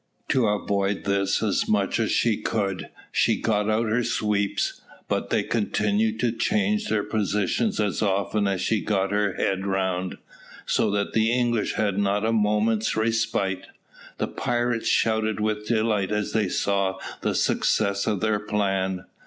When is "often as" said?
8.01-8.61